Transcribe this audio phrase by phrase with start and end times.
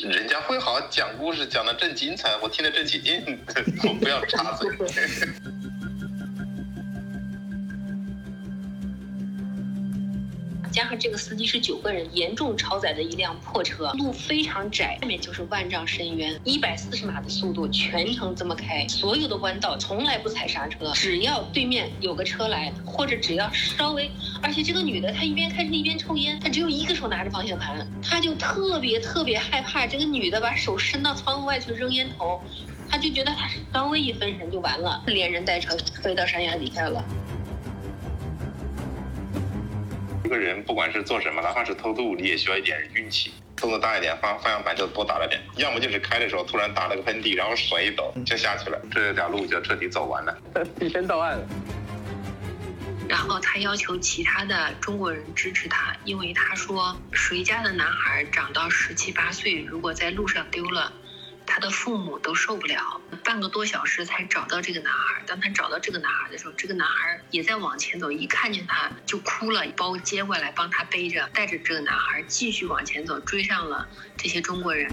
[0.00, 3.38] 人家会好好讲故事，讲的正精彩，我听得正起劲，
[3.84, 4.70] 我不要插嘴。
[10.72, 24.10] 加上这个司机是九个人，严重超载的一辆破车，路非常窄，下面就是万丈深渊，一百四十码的速度全程这么开，所有的弯道从来不踩刹车，只要对面有个车来，或者只要稍微，
[24.42, 32.40] 而且这个女的她一边开车一边抽烟，她只有一个手拿着方向盘，她就特别特别害怕这个女的把手伸到窗户外去扔烟头，
[32.88, 37.04] 她就觉得她稍微一分神就完了，连人带车飞到山崖底下了。
[40.32, 43.34] 一个人不管是做什么，哪怕是偷渡，你也需要一点运气。
[43.54, 50.34] 动作大一点，方方向盘就多打了点；要么就是开的时候突然打了个喷嚏，然后手一抖就下去了，这条路就彻底走完了。
[50.80, 51.38] 提前到岸。
[53.06, 60.90] 然后他要求其他的中国人支持他，因为他说谁家的男孩长到十七八岁，如果在路上丢了。
[61.54, 65.22] 他的父母都受不了，半个多小时才找到这个男孩。
[65.26, 74.90] 当他找到这个男孩的时候，这个男孩也在往前走，一看见他就哭了，包接过来帮他背着，带着这个男孩继续往前走，追上了这些中国人。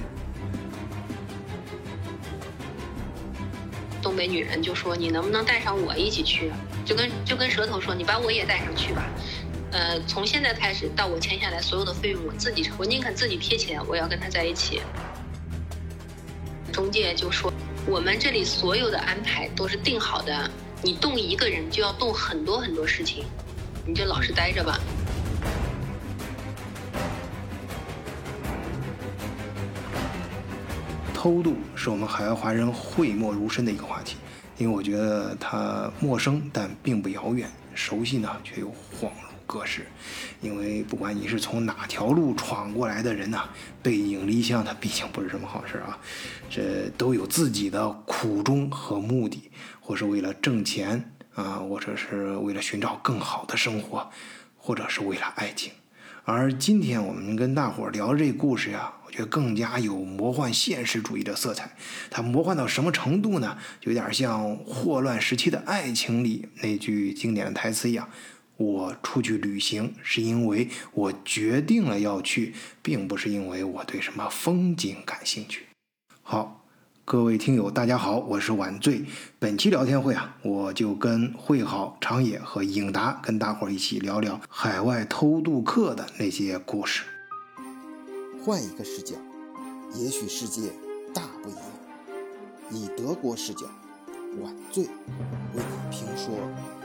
[4.02, 6.52] 东北女人就说：“你能不能带上我一起去？”
[6.86, 9.08] 就跟就跟舌头说：“你把我也带上去吧。”
[9.72, 14.82] 呃，从现在开始到我签下来所有的费用我自己我宁肯自己贴钱，我要跟他在一起。
[16.70, 17.52] 中介就说
[17.88, 20.50] ：“我们这里所有的安排都是定好的，
[20.82, 23.26] 你动一个人就要动很多很多事情，
[23.86, 24.80] 你就老实待着吧。”
[31.14, 34.16] 偷渡是我们海外华人讳莫如深的一个话题，
[34.58, 39.10] 因为我觉得它陌生但并不遥远，熟悉呢却又恍
[39.50, 39.88] 格式。
[40.40, 43.50] 因为不管你是从哪条路闯过来的人呐，
[43.82, 45.98] 背井离乡，它毕竟不是什么好事啊。
[46.48, 49.50] 这都有自己的苦衷和目的，
[49.82, 54.12] 或是为了挣钱啊，或者是为了寻找更好的生活，
[54.56, 55.74] 或者是为了爱情。
[56.26, 61.76] 而今天我们跟大伙聊这故事呀，我觉得更加有魔幻现实主义的色彩。
[62.12, 63.58] 它魔幻到什么程度呢？
[63.82, 68.08] 有点像《霍乱时期的爱情》里那句经典的台词一样
[68.60, 75.68] ：“我出去旅行是因为我决定了要去，并不是因为我对什么风景感兴趣。”
[76.22, 76.58] 好。
[77.06, 79.04] 各位听友，大家好，我是晚醉。
[79.40, 87.02] 本期聊天会啊，我就跟会好、长野和影达跟大伙儿一起聊聊海外偷渡客的那些故事。
[88.46, 89.16] 换一个视角，
[89.96, 90.70] 也许世界
[91.12, 91.64] 大不一样。
[92.70, 93.66] 以德国视角，
[94.44, 96.36] 晚醉为你评说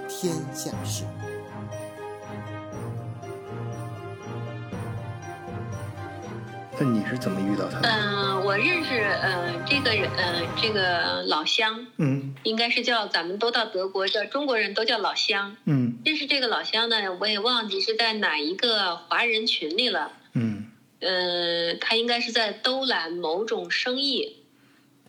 [0.08, 1.04] 天下事。
[6.76, 7.88] 那你是怎么遇到他的？
[7.88, 20.66] 嗯，我认识，呃，这个人，呃，这个老乡，嗯，应该是叫咱们都到德国叫中国人都叫老乡，嗯，认识这个老乡呢，我也忘记是在哪一个华人群里了，嗯，
[20.98, 24.42] 呃，他应该是在兜揽某种生意，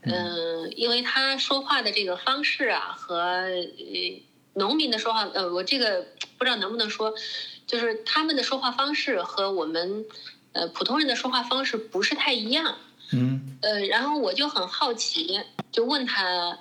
[0.04, 4.22] 嗯，因为他说话的这个方式啊，和呃
[4.54, 6.06] 农民的说话，呃，我这个
[6.38, 7.16] 不知道能不能说，
[7.66, 10.06] 就是他们的说话方式和我们。
[10.56, 12.78] 呃，普通人的说话方式不是太一样，
[13.12, 16.58] 嗯，呃，然后我就很好奇，就问他，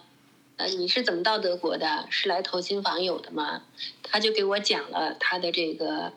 [0.57, 2.05] 呃，你是怎么到德国的？
[2.11, 3.63] 是来投亲访友的吗？
[4.03, 6.13] 他就给我讲了他的这个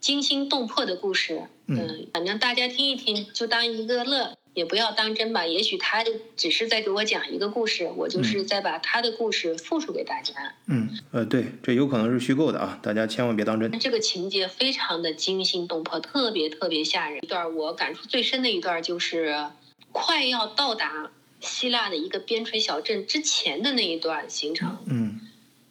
[0.00, 4.36] 惊心动魄的故事，嗯，反正大家听一听，就当一个乐。
[4.52, 6.04] 也不要当真吧，也许他
[6.36, 10.34] 只是在给我讲一个故事，我就是在把他的故事复述给大家。
[10.66, 13.70] 嗯，呃，对，这有可能是虚构的啊，大家千万别当真。
[13.78, 17.22] 这个情节非常的惊心动魄，特别特别吓人。
[17.22, 19.50] 一段我感触最深的一段就是
[19.92, 24.78] 快要到达希腊的一个边陲小镇之前的那一段行程。
[24.86, 25.20] 嗯，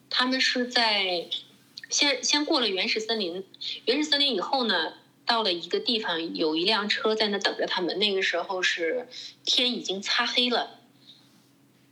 [0.09, 1.27] 他们是在
[1.89, 3.43] 先先过了原始森林，
[3.85, 4.93] 原始森林以后呢？
[5.29, 7.99] 到了一个地方，有一辆车在那等着他们。
[7.99, 9.07] 那个时候是
[9.45, 10.79] 天已经擦黑了，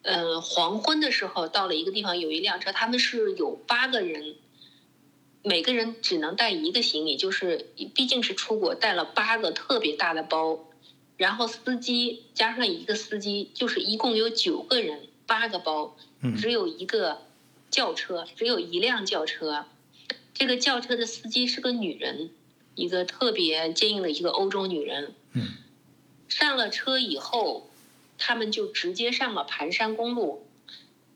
[0.02, 4.38] 呃，黄昏的时候到了一个地方，有一辆车，他们是有八个人，
[5.44, 10.58] 每个人只能带一个行李，就是毕竟是出国，带了八个特别大的包，
[11.16, 15.96] 然后司机加上一个司机，就是一共有九个人，八个包，
[16.36, 17.22] 只有一个
[17.70, 19.66] 轿车，只有一辆轿车，
[20.34, 22.32] 这个轿车的司机是个女人。
[22.78, 25.50] 一个特别坚硬的一个欧洲女人，嗯，
[26.30, 27.70] 上了车以后，
[28.20, 30.48] 他们就直接上了盘山公路，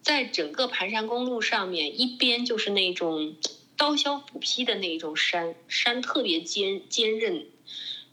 [0.02, 3.36] 在整个盘山公路上面，一边就是那种
[3.78, 7.46] 刀削斧劈的那种山，山特别坚坚韧，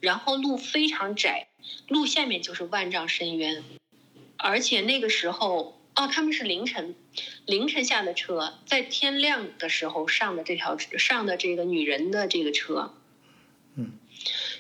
[0.00, 1.49] 然后路非常窄，
[1.89, 3.65] 路下面就是万丈深渊，
[4.37, 6.95] 而且那个时候，哦，他们是凌晨，
[7.47, 12.98] 凌晨下的车，在天亮的时候上的这条上的这个女人的这个车，嗯，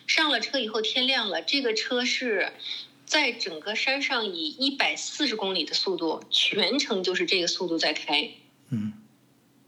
[0.08, 2.52] 上了车以后天亮了，这个车是
[3.04, 8.30] 在整个山上以一百四十公里的速度，全程就是这个速度在开，
[8.70, 8.94] 嗯。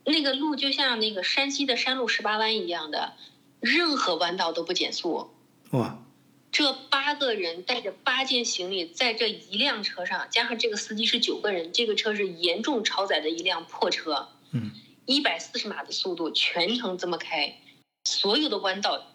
[0.06, 3.12] 那个路就像那个山西的山路十八弯一样的，
[3.60, 5.30] 任何弯道都不减速。
[5.72, 6.02] 哇，
[6.50, 14.72] 这八个人带着八件行李，在这一辆车上，加上这个司机是九个人，这个车是严重超载的一辆破车，嗯，
[15.04, 17.58] 一百四十码的速度，全程这么开，
[18.04, 19.09] 所有的弯道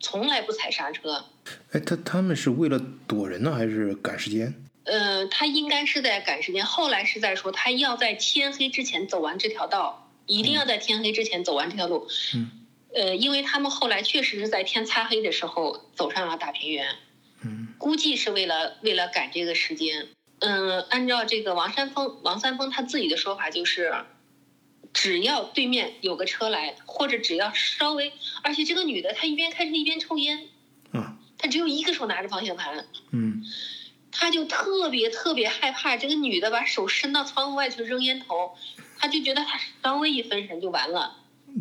[0.00, 1.24] 从来不踩刹车。
[1.72, 4.54] 哎，他他们是为了躲人呢，还是赶时间？
[4.84, 12.06] 呃，他应该是在赶时间，后来是在说他要在天黑之前走完这条道，一定要在天黑之前走完这条路。
[12.34, 12.50] 嗯，
[12.94, 16.86] 呃，因为他们后来确实是在天擦黑的时候走上了大平原。
[17.42, 20.08] 嗯估计是为了为了赶这个时间。
[20.40, 23.94] 嗯，按照这个王山峰王三峰他自己的说法，就是
[24.94, 30.48] 只要对面有个车来，或者只要稍微，而且这个女的她一边开车一边抽烟，
[30.92, 33.44] 啊她只有一个手拿着方向盘，嗯。
[34.16, 38.56] 她就特别特别害怕这个女的把手伸到窗户外去扔烟头，
[38.96, 41.16] 她就觉得她稍微一分神就完了。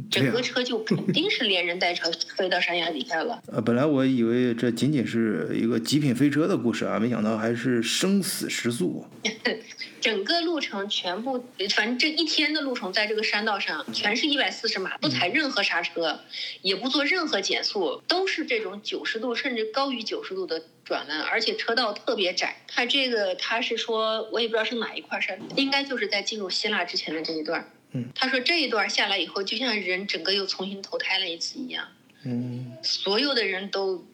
[0.09, 3.41] 整个车就肯定是连人带车飞到山崖底下了。
[3.51, 9.05] 呃，本来我以为这仅仅是一个极品飞车的故事啊，没想到还是生死时速。
[10.01, 16.19] 整个路程全部，反正这一天的路程，在这个山道上，全是一百四十码，不踩任何刹车，
[16.61, 22.57] 也不做任何减速，都是这种九十度甚至高于九十度的转弯，而且车道特别窄。
[22.67, 27.71] 它这个他是说，我也不知道是哪一块山，应该就是在进入希腊之前的这一段。
[27.95, 31.87] 嗯，他说这一段下来以后，就像人整个又重新投胎了一次一样。
[32.23, 34.05] 嗯所有的人都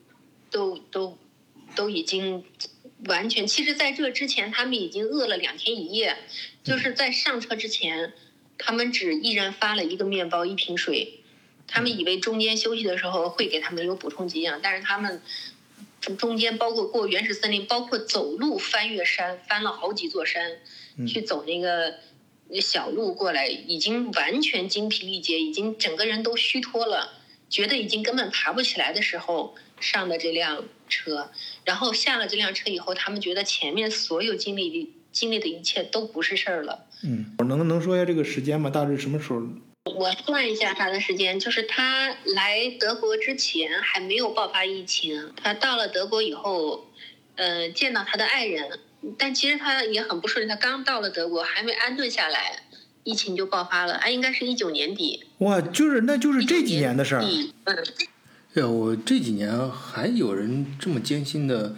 [0.52, 1.18] 都都
[1.76, 2.44] 都已经
[3.06, 6.18] 完全，其实在这之前，他们已经饿了两天一夜，
[6.64, 8.12] 就是在上车之前，
[8.58, 11.22] 他们只一人发了一个面包、一瓶水，
[11.66, 15.22] 他们以为中间休息的时候会给他们有补充给养，但是他们
[16.02, 20.60] 中中间包括过原始森林，包括走路翻越山，翻了好几座山，
[20.98, 22.00] 嗯去走那个。
[22.62, 27.14] 小路过来，已经完全精疲力竭，已经整个人都虚脱了。
[27.50, 31.32] 觉得已经根本爬不起来的时候上的这辆车，
[31.64, 36.86] 然后下了这辆车以后，他们觉得前面所有经历的经历的一切都不是事儿了。
[37.04, 38.70] 嗯，我能能说一下这个时间吗？
[38.70, 39.42] 大致什么时候？
[39.96, 46.88] 我算一下他的时间，就是他来德国之前还没有爆发疫情，他到了德国以后，
[47.36, 48.80] 呃，见到他的爱人，
[49.18, 52.64] 但其实他也很不顺利，他刚到了德国，还没安顿下来，
[53.04, 57.22] 疫情就爆发了，哎，应该是一九年底，哇，就是那就是这几年的事儿。
[57.22, 57.76] 底嗯，
[58.56, 61.76] 哎呀，我这几年还有人这么艰辛的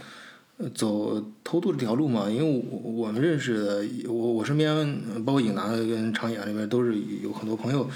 [0.57, 2.27] 呃走偷渡这条路吗？
[2.29, 7.87] 因为我我们认识的，我我身边包括影达跟长野那边都是有很多朋友，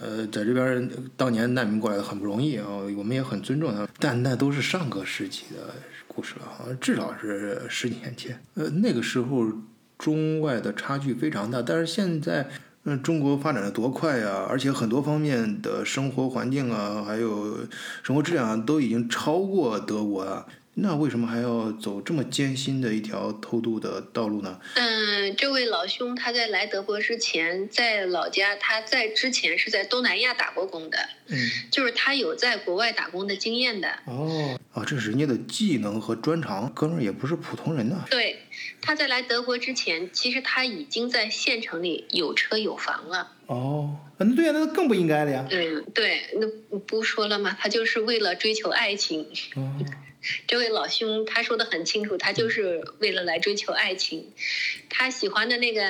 [0.00, 2.66] 呃，在这边当年难民过来的很不容易啊，
[2.96, 5.74] 我们也很尊重他们，但那都是上个世纪的
[6.12, 8.42] 故事了，好像至少是十几年前。
[8.54, 9.46] 呃，那个时候
[9.96, 12.48] 中外的差距非常大，但是现在。
[12.84, 14.46] 嗯，中国发展的多快呀！
[14.48, 17.58] 而且很多方面的生活环境啊，还有
[18.02, 20.46] 生活质量啊，都已经超过德国啊。
[20.74, 24.60] 那为什么还要走这么艰辛的一条偷渡的道路呢？
[24.76, 31.36] 嗯，这位老兄他在来德国之前，在老家，他在之前是在东南亚打过工的，嗯，
[31.70, 33.88] 就是他有在国外打工的经验的。
[34.06, 38.04] 哦，啊，这是人家的技能和专长，哥们儿也不是普通人呐。
[38.08, 38.38] 对，
[38.80, 43.32] 他在来德国之前，其实他已经在县城里有车有房了。
[43.46, 45.44] 哦，那对呀，那更不应该了呀。
[45.50, 47.54] 嗯，对，那不说了嘛？
[47.60, 49.26] 他就是为了追求爱情。
[49.56, 49.68] 哦，
[50.46, 54.32] 这位老兄他说的很清楚，他就是为了来追求爱情。
[54.88, 55.82] 他喜欢的那个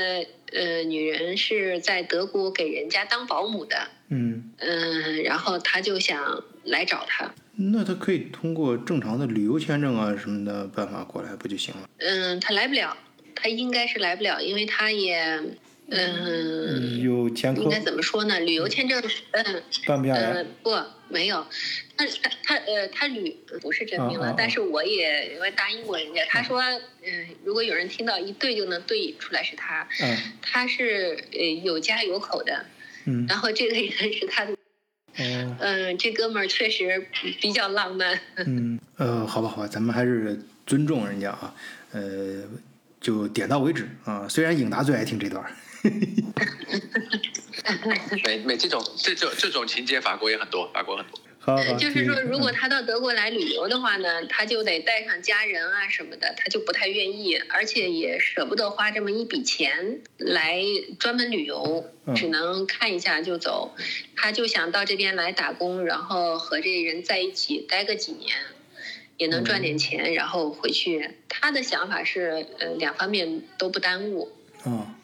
[0.53, 7.35] 呃女人是在德国给人家当保姆的，嗯，嗯，然后他就想来找她。
[7.57, 11.89] 那他可以通过正常的旅游签证啊什么的办法过来不就行了？
[11.99, 12.97] 嗯，他来不了，
[13.35, 15.41] 他应该是来不了，因为他也，
[15.89, 18.41] 嗯，有前科应该怎么说呢？
[18.41, 20.45] 旅游签证，嗯办不下来呃。
[20.63, 20.71] 不
[21.11, 21.47] 没有，
[21.97, 26.63] 他他他呃他旅不是真名了，但是我也我答应过人家，他说，
[27.05, 30.17] 嗯、如果有人听到一对就能对出来是他，嗯。
[30.41, 32.65] 他是呃有家有口的，
[33.07, 33.27] 嗯。
[33.29, 35.57] 然后这个人是他的，哦。
[35.61, 37.07] 嗯、这哥们儿确实
[37.41, 41.55] 比较浪漫，嗯呃，好吧好吧，咱们还是尊重人家啊，
[41.93, 42.45] 呃，
[43.01, 44.29] 就点到为止啊。
[44.29, 45.51] 虽然影达最爱听这段儿。
[48.25, 51.21] 每每这种这种这种情节，法国也很多，法国很多。
[51.43, 60.63] 好好，就是说，如果嗯他到德国来旅游的话呢，他就得带上家人啊什么的，他就不太愿意，而且也舍不得花这么一笔钱来
[60.99, 63.75] 专门旅游嗯，只能看一下就走。
[64.15, 68.37] 他就想到这边来打工，然后和这人在一起待个几年，
[69.17, 71.11] 也能赚点钱，然后回去。
[71.27, 74.31] 他的想法是，呃，两方面都不耽误。
[74.65, 74.95] 啊，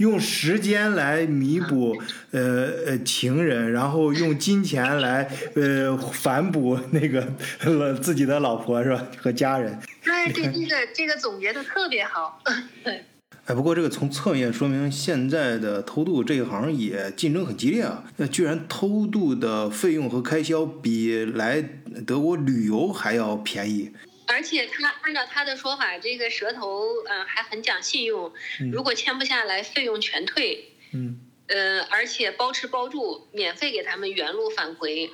[0.00, 1.94] 用时间来弥补
[2.30, 7.28] 呃呃情人，然后用金钱来呃反哺那个
[7.64, 9.78] 呃自己的老婆是吧和家人。
[10.04, 12.42] 哎，这这个这个总结的特别好。
[13.44, 18.04] 哎，不过这个从侧面说明现在的偷渡这一行也竞争很激烈啊。
[18.16, 21.62] 那居然偷渡的费用和开销比来
[22.06, 23.90] 德国旅游还要便宜。
[24.30, 28.32] 而且他按照他的说法，这个蛇头嗯、呃还很讲信用，
[28.72, 30.72] 如果签不下来，费用全退。
[30.92, 31.18] 嗯，
[31.48, 35.10] 呃，而且包吃包住，免费给他们原路返回。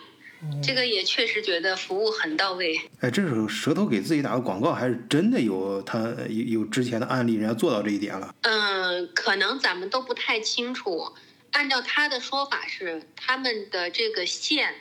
[0.63, 2.79] 这个也确实觉得服务很到位。
[3.01, 8.35] 哎，这是蛇头给自己打个广告，还是真的有他有有之前的案例，人家做到这一点了。
[8.43, 11.15] 嗯，可能咱们都不太清楚。
[11.53, 14.75] 按照他的说法是，他们的这个县、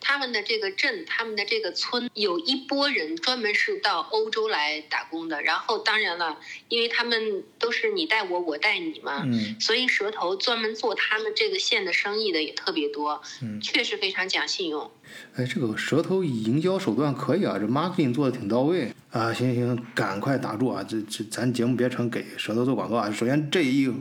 [0.00, 5.42] 他们的这个镇、他们的这个村，有一波人专门是到欧洲来打工的。
[5.42, 6.38] 然后，当然了，
[6.68, 14.90] 因为他们都是你带我，我带你嘛，嗯所以蛇头专门做他们这个县的生意的也特别多，嗯确实非常讲信用。
[15.36, 19.32] 哎，这个蛇头营销手段可以啊，这 marketing 做的挺到位啊。
[19.34, 20.82] 行行，赶快打住啊！
[20.82, 23.10] 这这咱节目别成给蛇头做广告啊。
[23.10, 23.92] 首先这一，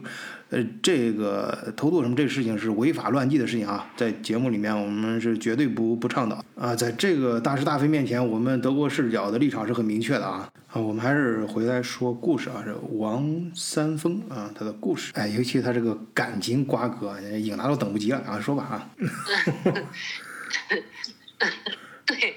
[0.50, 6.75] 呃，这个偷渡什么这个事情是违法乱纪的事情啊，在节目里面我们是绝对不不倡导啊。
[6.75, 10.50] 在这个大是大非面前，我们德国视角的立场是很明确的啊。
[10.68, 18.89] 啊，我们还是回来说故事啊，这王三丰啊，他的故事，哎，尤其他这个感情瓜葛，影拿都等不及了啊，说吧啊。
[22.10, 22.36] 对，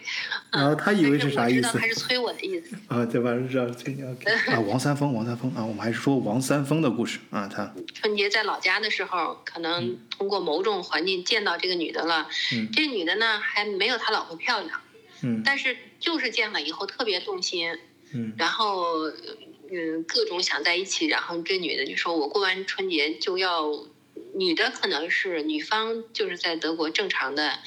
[0.52, 2.76] 然后他以为是啥意思我知道他是催我的意思。
[2.88, 3.30] 啊，对吧？
[3.50, 12.28] 是啊，这 个啊，王三丰，王三丰啊，我们还是说王三丰的故事啊，他春节在老家的时候，可能通过某种环境见到这个女的了。
[12.52, 14.80] 嗯这个女的呢，还没有他老婆漂亮，
[15.22, 17.70] 嗯但是就是见了以后特别动心，
[18.12, 19.08] 嗯然后
[19.70, 21.06] 嗯各种想在一起。
[21.06, 23.70] 然后这女的就说：“我过完春节就要。”
[24.34, 27.58] 女的可能是女方，就是在德国正常的，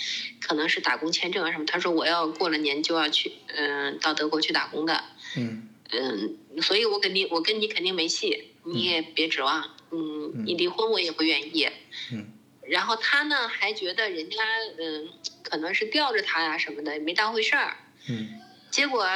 [0.41, 1.65] 可能是打工签证啊什么。
[1.65, 5.03] 她说我要过了年就要去，嗯、到德国去打工的。
[5.37, 9.75] 嗯嗯，所以我肯定我跟你肯定没戏，你也别指望。
[9.91, 11.69] 嗯，你离婚我也不愿意。
[12.11, 12.31] 嗯。
[12.63, 14.37] 然后他呢还觉得人家
[14.79, 15.07] 嗯
[15.43, 17.77] 可能是吊着他呀什么的，没当回事儿。
[18.09, 18.27] 嗯
[18.71, 19.07] 结果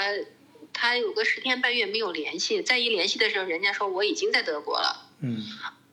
[0.71, 5.43] 他有个十天半月没有联系，再一联系的时候，人家说我已经在德国了嗯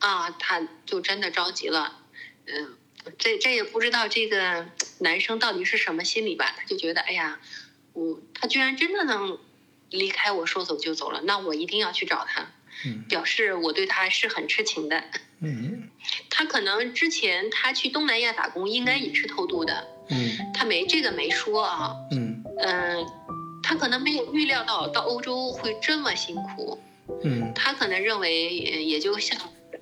[0.06, 1.98] 啊，他就真的着急了。
[2.46, 2.76] 嗯，
[3.18, 4.66] 这这也不知道这个
[5.00, 6.54] 男生到底是什么心理吧？
[6.56, 7.40] 他就觉得哎呀，
[7.92, 9.38] 我他居然真的能
[9.90, 12.52] 离开我说走就走了，那我一定要去找他，
[12.84, 15.02] 嗯表示我对他是很痴情的。
[15.40, 15.90] 嗯
[16.30, 21.94] 他可能之前他去东南亚打工，应该也是偷渡的，嗯他没这个没说啊。
[22.12, 23.06] 嗯嗯，
[23.62, 26.80] 他可能没有预料到到欧洲会这么辛苦，
[27.24, 29.38] 嗯他可能认为呃也就像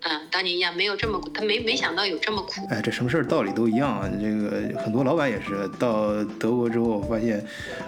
[0.06, 2.66] 嗯当年一样，没有这么他没没想到有这么苦。
[2.68, 4.08] 哎，这什么事儿道理都一样啊。
[4.20, 7.42] 这个很多老板也是到德国之后发现，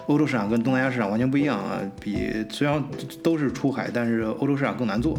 [0.07, 1.79] 欧洲市场跟东南亚市场完全不一样啊。
[2.01, 2.83] 比虽然
[3.23, 5.15] 都是出海，但是欧洲市场更难做。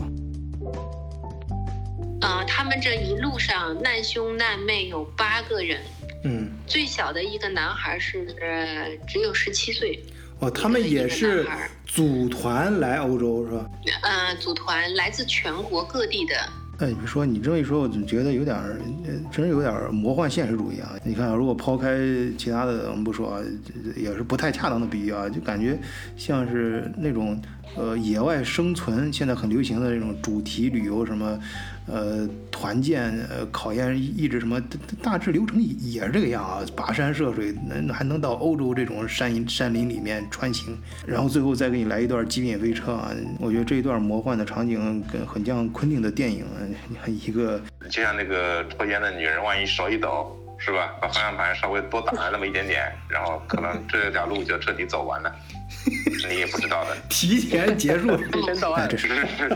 [2.20, 5.80] 嗯，他们这一路上难兄难妹有八个人，
[6.24, 10.02] 嗯最小的一个男孩是呃只有十七岁，
[10.40, 11.46] 哦，他们也是
[11.86, 13.70] 组团来欧洲是吧？
[14.02, 16.34] 呃，组团来自全国各地的。
[16.78, 18.78] 哎，你说你这么一说，我总觉得有点儿，
[19.32, 20.94] 真有点儿魔幻现实主义啊！
[21.02, 21.98] 你看，如果抛开
[22.36, 23.40] 其他的，我们不说啊，
[23.96, 25.76] 也是不太恰当的比喻啊，就感觉
[26.16, 27.36] 像是那种
[27.76, 31.36] 呃野外生存现在很流行的那种主题旅游，什么
[31.90, 34.60] 呃团建、呃考验意志什么，
[35.02, 43.10] 大大致流程也也是这个样啊，跋山涉水，能还能到欧洲这种山林山林里面穿行，然后最后再给你来一段极品飞车啊！
[43.40, 50.92] 我觉得这一段魔幻的场景跟很像昆汀的电影，啊一个就像那个抽烟的女人，万一手一抖，是吧？
[51.00, 55.34] 把方向盘稍微多打了那么一点点，然后可能这条路就彻底走完了，
[56.28, 56.96] 你也不知道的。
[57.08, 59.08] 提前结束 提前到岸，这是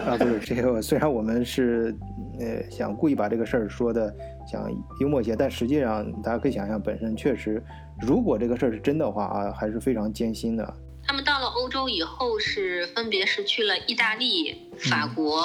[0.07, 0.81] 啊，不是这个。
[0.81, 1.95] 虽然我们是
[2.43, 4.13] 呃想故意把这个事儿说的
[4.51, 4.69] 想
[5.01, 7.63] 幽默一些，但实际上大家可以想象，本身确实，
[8.01, 10.75] 如果这个事儿是真的话啊，还是非常艰辛的。
[11.05, 15.45] 他们到了欧洲以后是分别是去了意大利、法国、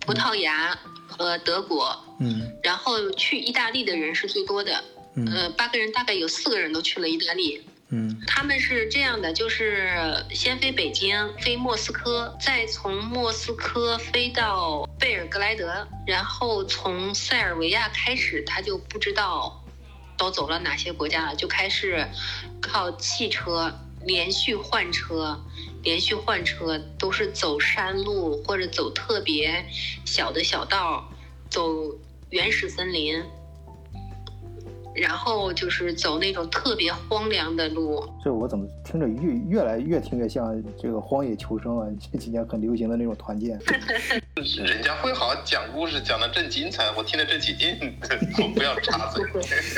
[0.00, 0.76] 葡萄牙
[1.06, 4.72] 和德国，嗯然后去意大利的人是最多的，
[5.14, 7.62] 嗯呃，八个人大概有四个人都去了意大利。
[7.88, 19.62] 嗯他们是这样的，就是先飞北京，飞莫斯科，再从莫斯科飞到贝尔格莱德，然后从塞尔维亚开始，他就不知道
[20.18, 22.04] 都走了哪些国家了，就开始
[22.60, 23.72] 靠汽车
[24.04, 25.40] 连续换车，
[25.84, 29.64] 连续换车，都是走山路或者走特别
[30.04, 31.08] 小的小道，
[31.48, 31.84] 走
[32.30, 33.22] 原始森林。
[34.92, 41.86] 然后就是走那种特别荒凉的路，这我怎么听着越越来越听着像这个荒野求生啊？
[42.10, 43.56] 这几年很流行的那种团建。
[44.66, 47.74] 人家会好好讲故事，讲的正精彩，我听得正起劲，
[48.36, 49.24] 我 不要插嘴。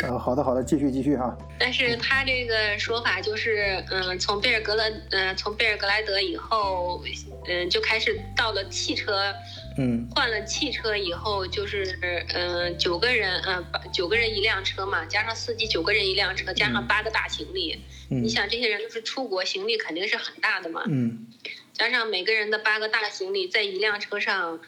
[0.03, 1.33] 呃， 好的好的，继续继续哈。
[1.61, 7.01] 但是他这个说法就是，嗯，从贝尔格勒，嗯，从贝尔格莱德以后，
[7.47, 9.33] 嗯，就开始到了汽车，
[9.77, 11.97] 嗯换了汽车以后，就是，
[12.35, 21.29] 嗯，九个人，嗯，八九个人一辆车嘛，加上司机九个人一辆车，加上八个大行李，嗯你想这些人都是出国，行李肯定是很大的嘛，嗯
[21.79, 24.61] 加上每个人的八个大行李，在一辆车上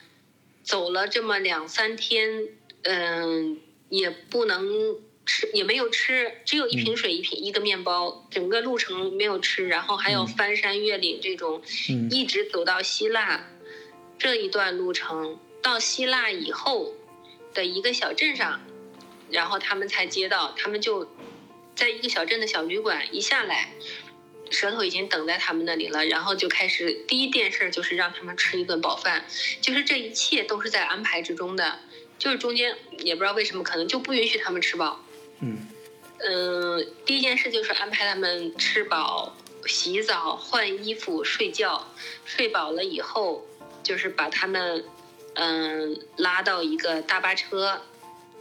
[0.62, 2.48] 走了这么两三天，
[2.82, 13.44] 嗯，也不能吃，也没有吃，只有一瓶水、一瓶一个面包，整个路程没有吃，然后还有嗯翻山越岭这种，嗯一直走到希腊
[14.16, 16.94] 这一段路程，到希腊以后
[17.52, 18.60] 的一个小镇上，
[19.30, 21.10] 然后他们才接到，他们就
[21.74, 23.72] 在一个小镇的小旅馆一下来。
[24.50, 29.24] 舌头已经等在他们那里了，然后就开始第一件事就是让他们吃一顿饱饭，
[29.60, 31.78] 就是这一切都是在安排之中的，
[32.18, 35.04] 就是中间也不知道为什么可能就不允许他们吃饱，
[35.40, 35.66] 嗯。
[36.22, 41.88] 嗯，第一件事就是安排他们吃饱、洗澡、换衣服、睡觉。
[42.26, 43.46] 睡饱了以后，
[43.82, 44.84] 就是把他们，
[45.32, 47.80] 嗯，拉到一个大巴车，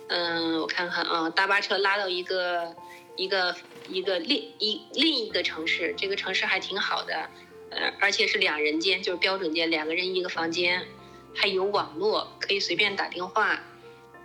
[0.08, 2.76] 嗯，我看看啊，大巴车拉到一个
[3.20, 3.54] 一个
[3.90, 7.30] 一个另一另一个城市，这个城市还挺好的，
[7.70, 10.88] 呃，而且是两人间，就是标准间，两个人一个房间，
[11.36, 13.62] 还有网络，可以随便打电话，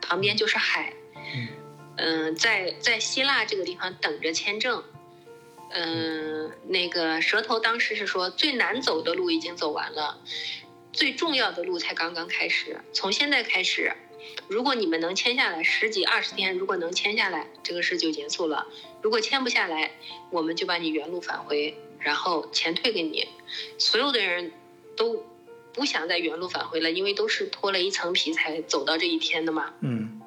[0.00, 0.94] 旁边就是海。
[1.96, 4.84] 嗯，在在希腊这个地方等着签证。
[5.70, 10.20] 嗯，那个蛇头当时是说最难走的路已经走完了，
[10.92, 12.80] 最重要的路才刚刚开始。
[12.92, 13.92] 从现在开始，
[14.48, 18.66] 如果你们能签下来十几二十天，如果能签下来，这个事就结束了；
[19.02, 19.92] 如果签不下来，
[20.30, 23.26] 我们就把你原路返回，然后钱退给你。
[23.78, 24.52] 所有的人
[24.96, 25.24] 都
[25.72, 29.72] 不想再原路返回了，因为都是脱了一层皮才走到这一天的嘛。
[29.80, 30.20] 嗯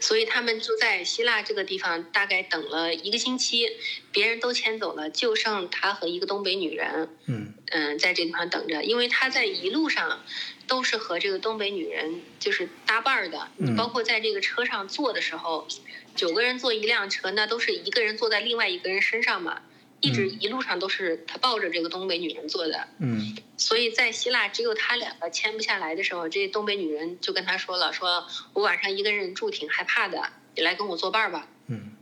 [0.00, 3.68] 所以他们就在希腊这个地方大概等了一个星期，
[4.12, 8.82] 别人都迁走了，就剩他和一个东北女人，嗯嗯，在这地方等着。
[8.82, 10.24] 因为他在一路上
[10.66, 15.66] 都是和这个东北女人就是搭伴儿的，嗯包括在这个车上坐的时候，
[16.14, 19.62] 九个人坐一辆车，那都是一个人坐在另外一个人身上嘛，
[20.00, 22.88] 一直嗯一路上都是他抱着这个东北女人做的。
[22.98, 31.48] 嗯所以在希腊只有他两个签不下来的时候，这东北女人就跟他说了，说我晚上一个人住挺害怕的，你来跟我作伴吧。
[31.68, 31.92] 嗯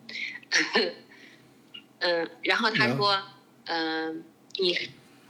[2.00, 3.22] 嗯，然后他说，
[3.66, 4.24] 嗯、
[4.56, 4.78] 你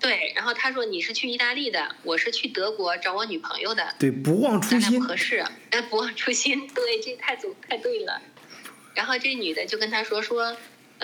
[0.00, 5.06] 对，然后他说你是去意大利的，我是去德国找我女朋友的，对，不忘初心不。
[5.06, 8.20] 合适，哎，不忘初心， 对，这太走太对了。
[8.94, 10.56] 然后这女的就跟他说说，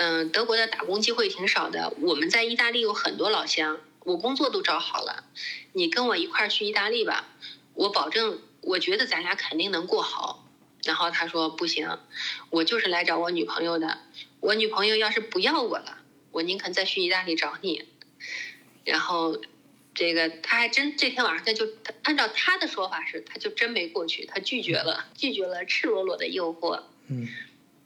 [0.03, 5.25] 嗯、德国的打工机会挺少的，我们在意大利有很多老乡，我工作都找好了，
[5.75, 7.29] 你跟我一块儿去意大利吧，
[7.75, 10.49] 我保证，我觉得咱俩肯定能过好。
[10.85, 11.99] 然后他说不行，
[12.49, 13.99] 我就是来找我女朋友的，
[14.41, 15.99] 我女朋友要是不要我了，
[16.31, 17.85] 我宁肯再去意大利找你。
[18.87, 19.39] 然后
[19.93, 26.85] 这个他还真这天晚上他就他按照他的说法是，他就真没过去，他拒绝了，拒绝了赤裸裸的诱惑。
[27.09, 27.29] 嗯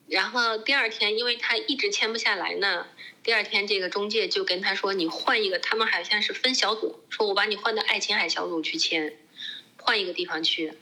[0.09, 2.87] 然后第二天，因为他一直签不下来呢，
[3.23, 9.17] 第二天这个中介就跟他说：“你换一个，他们好像是分小组，说我把你换到爱琴海小组去签，
[9.79, 10.75] 换一个地方去，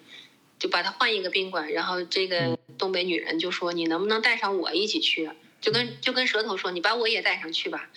[0.58, 5.30] 就把他换一个宾馆。”然后这个东北女人就说：“你能不能带上我一起去？”
[5.62, 7.90] 就跟就跟舌头说：“你把我也带上去吧。”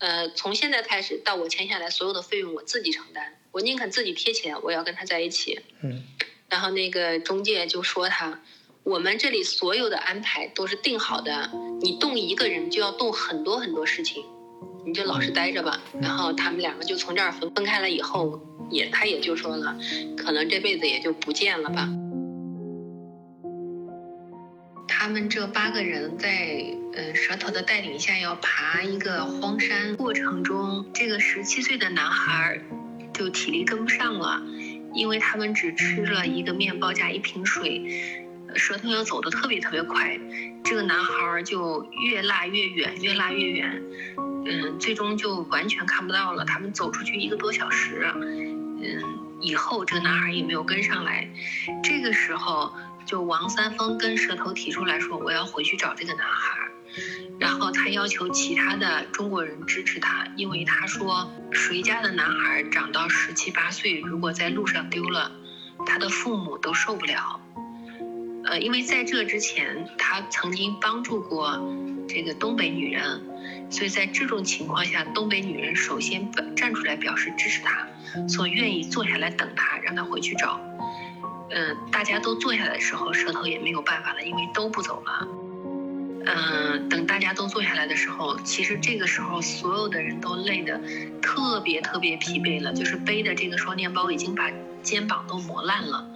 [0.00, 5.60] 呃，从现在开始到我签下来，所有的费用我自己承担，我宁肯自己贴钱，我要跟他在一起。
[5.82, 6.02] 嗯
[6.50, 8.40] 然后那个中介就说他，
[8.84, 14.22] 我们这里所有的安排都是定好的，你动一个人就要动很多很多事情，
[14.84, 15.80] 你就老实待着吧。
[16.02, 18.38] 然后他们两个就从这儿分分开了以后，
[18.70, 19.74] 也他也就说了，
[20.18, 21.88] 可能这辈子也就不见了吧。
[24.86, 32.62] 他们这八个人在呃舌头的带领下要爬一个荒山，过程中这个十七岁的男孩儿
[33.14, 34.42] 就体力跟不上了，
[34.92, 37.82] 因为他们只吃了一个面包加一瓶水，
[38.56, 40.18] 舌头又走得特别特别快，
[40.62, 43.82] 这个男孩就越拉越远，越拉越远，
[44.46, 46.44] 嗯，最终就完全看不到了。
[46.44, 49.02] 他们走出去一个多小时，嗯，
[49.40, 51.28] 以后这个男孩也没有跟上来。
[51.82, 52.74] 这个时候，
[53.06, 56.58] 就王三丰跟舌头提出来说：“我要回去找这个男孩。”
[57.40, 65.32] 然后他要求其他的中国人支持他，因为他说谁家的男孩长到十七八岁，如果在路上丢了，
[65.84, 67.40] 他的父母都受不了。
[68.46, 71.58] 呃，因为在这之前他曾经帮助过
[72.08, 73.22] 这个东北女人，
[73.70, 77.86] 所以在这种情况下，东北女人首先站出来表示支持他，
[78.28, 80.60] 所以愿意坐下来等他，让他回去找。
[81.50, 85.28] 嗯，大家都坐下来的时候，舌头也没有办法了，因为都不走了。
[86.26, 90.80] 嗯，等大家都坐下来的时候，其实这个时候所有的人都累得
[91.20, 94.50] 特别特别疲惫了，就是背的这个双肩包已经把
[94.84, 96.06] 肩膀都磨烂了。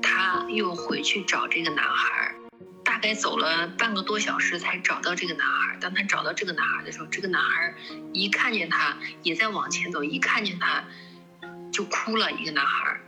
[0.00, 2.34] 他又回去找这个男孩，
[2.84, 5.76] 大概走了半个多小时才找到这个男孩。
[5.80, 7.74] 当他找到这个男孩的时候，这个男孩
[8.12, 10.84] 一看见他也在往前走，一看见他
[11.72, 12.32] 就哭了。
[12.32, 13.00] 一个男孩。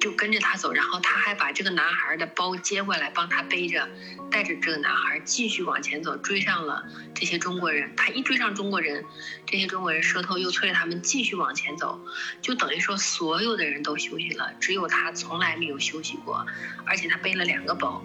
[0.00, 3.86] 就跟着他走，然后他还把这个男孩的包接过来帮他背着，
[4.30, 6.84] 带着这个男孩继续往前走，追上了
[7.14, 7.94] 这些中国人。
[7.96, 9.04] 他一追上中国人，
[9.46, 12.00] 这些中国人舌头又催着他们继续往前走，
[12.40, 16.46] 就等于说所有的人都休息了，只有他从来没有休息过，
[16.86, 18.02] 而且他背了两个包，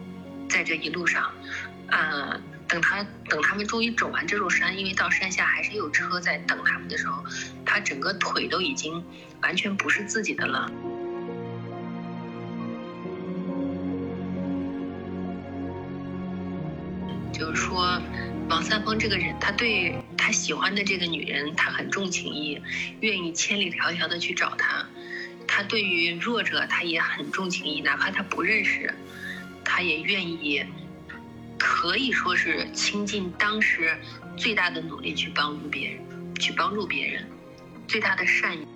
[0.50, 1.32] 在这一路上，
[1.88, 7.24] 呃，等他等他们终于走完这座山，因为到山下还是有车在等他们的时候，
[7.66, 9.02] 他整个腿都已经
[9.42, 10.70] 完全不是自己的了。
[17.56, 18.02] 说，
[18.50, 22.62] 王三丰这个人，他对他喜欢的这个女人，他很重情义，
[23.00, 24.86] 愿意千里迢迢的去找她。
[25.48, 28.94] 他对于弱者，他也很重情义，哪怕他不认识，
[29.64, 30.66] 他也愿意，
[31.58, 33.98] 可以说是倾尽当时
[34.36, 36.00] 最大的努力去帮助别人，
[36.36, 37.26] 去帮助别人，
[37.88, 38.68] 最大的善意。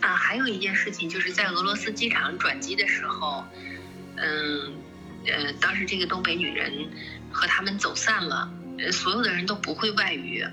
[0.00, 3.44] 啊，还有一件事情，就是在俄罗斯机场转机的时候，
[4.16, 4.74] 嗯。
[5.26, 6.72] 呃，当时这个东北女人
[7.32, 8.52] 和他们走散了，
[8.92, 10.46] 所有的人都不会外语。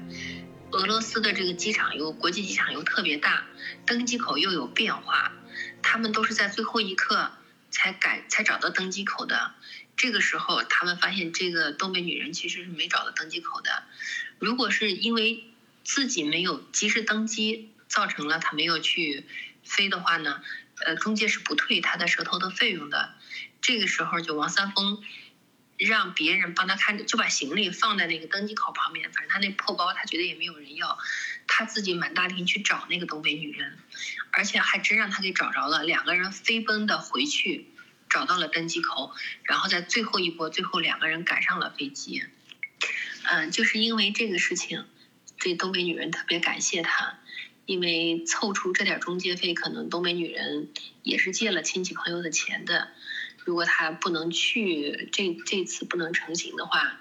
[0.71, 3.45] 俄罗斯的这个机场又国际机场又特别大，
[3.85, 5.31] 登机口又有变化，
[5.81, 7.31] 他们都是在最后一刻
[7.71, 9.53] 才改才找到登机口的。
[9.95, 13.83] 这个时候，他们发现这个东北女人其实是没找到登机口的。
[14.39, 15.45] 如果是因为
[15.83, 19.25] 自己没有及时登机，造成了他没有去
[19.63, 20.41] 飞的话呢，
[20.85, 23.13] 呃，中介是不退他的舌头的费用的。
[23.61, 25.01] 这个时候，就王三丰
[25.77, 29.11] 让别人帮他看着，就把行李放在那个登机口旁边。
[29.11, 30.97] 反正他那破包，他觉得也没有人要，
[31.45, 33.77] 他自己满大厅去找那个东北女人，
[34.31, 35.83] 而且还真让他给找着了。
[35.83, 37.67] 两个人飞奔的回去，
[38.09, 39.13] 找到了登机口，
[39.43, 42.23] 然后在最后一波，最后两个人赶上了飞机。
[43.23, 44.85] 嗯，就是因为这个事情，
[45.37, 47.19] 这东北女人特别感谢他，
[47.67, 50.69] 因为凑出这点中介费，可能东北女人
[51.03, 52.89] 也是借了亲戚朋友的钱的。
[53.47, 56.99] 如果他不能去，这这次不能成行的话，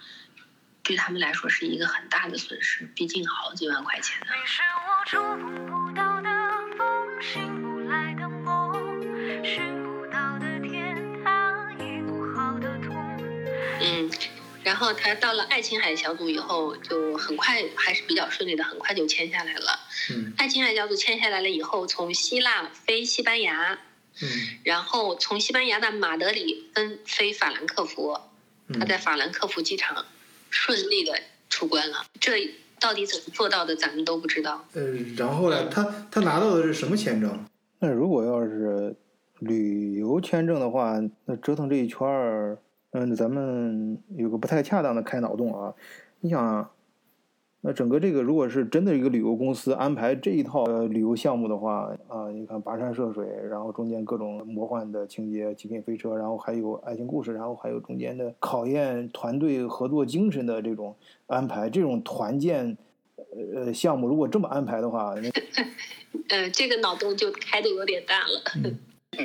[0.85, 4.27] 对他们来说是一个很大的损失，毕竟好几万块钱呢。
[13.81, 14.09] 嗯，
[14.63, 19.81] 然后他到了爱琴海小组以后，就很快还是比较顺利的，很快就签下来了。
[20.13, 23.77] 嗯，爱琴海小组签下来了以后，从希腊飞西班牙。
[24.23, 24.29] 嗯，
[24.65, 28.19] 然后从西班牙的马德里分飞法兰克福，
[28.79, 30.05] 他在法兰克福机场
[30.51, 31.13] 顺利的
[31.51, 32.05] 出关了。
[32.21, 32.51] 这
[32.81, 34.65] 到底怎么做到的，咱们都不知道。
[34.73, 34.83] 呃，
[35.17, 37.45] 然后呢，他他拿到的是什么签证？
[37.79, 38.97] 那如果要是
[39.41, 42.59] 旅游签证的话，那折腾这一圈儿，
[42.93, 45.75] 嗯，咱们有个不太恰当的开脑洞啊，
[46.21, 46.71] 你想。
[47.67, 60.95] 那整个这个，如果是真的一个旅游公司安排这一套呃旅游项目的话，啊，你看跋山涉水，然后中间各种魔幻的情节，极品飞车，然后还有爱情故事，然后还有中间的考验团队合作精神的这种
[61.27, 62.79] 安排，这种团建
[63.57, 65.29] 呃项目，如果这么安排的话，那
[66.37, 68.41] 呃，这个脑洞就开的有点大了。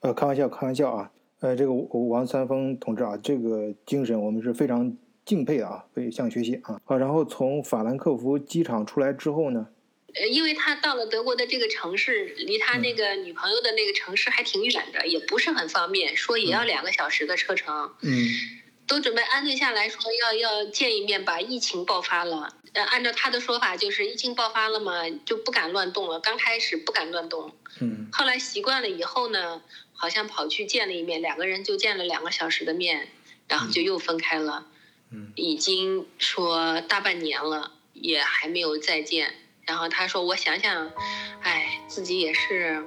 [0.00, 4.96] 呃，开玩笑，开玩笑啊，呃，这个王三丰同志啊，这个精神我们是非常。
[5.28, 6.80] 敬佩啊，以向学习啊！
[6.86, 9.66] 好，然后从法兰克福机场出来之后呢？
[10.14, 17.92] 呃，因为他到了德国的这个城市，离他那个女朋友的那个城市还挺远的，也不是很方便，说也要两个小时的车程。
[18.00, 18.10] 嗯。
[18.86, 21.38] 都准备安顿下来说要要见一面吧。
[21.38, 26.18] 疫情爆发了，呃，按照他的说法就是疫情爆发了嘛，就不敢乱动了。
[26.20, 29.60] 刚开始不敢乱动，嗯后来习惯了以后呢，
[29.92, 33.08] 好像跑去见了一面，两个人就见了两个小时的面，
[33.46, 34.64] 然后就又分开了。
[34.66, 34.77] 嗯
[35.34, 39.32] 已经说大半年了，也还没有再见。
[39.66, 40.90] 然后他说：“我想想，
[41.42, 42.82] 哎，自己也是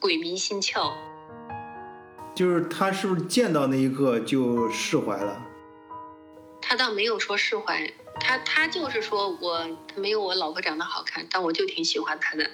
[0.00, 0.92] 鬼迷心窍。
[2.34, 5.40] 就是他是不是见到那一刻就释怀了？
[6.60, 12.50] 他倒没有说释怀，他他就是说我他没有我老婆长得好看，但我就挺喜欢她的。